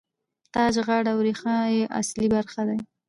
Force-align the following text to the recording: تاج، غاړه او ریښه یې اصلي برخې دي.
تاج، 0.53 0.75
غاړه 0.87 1.09
او 1.13 1.19
ریښه 1.27 1.53
یې 1.75 1.83
اصلي 2.01 2.27
برخې 2.35 2.63
دي. 2.67 2.77